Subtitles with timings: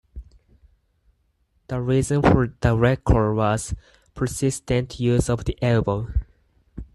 [1.67, 3.75] The reason for the red card was
[4.15, 6.07] "persistent use of the elbow".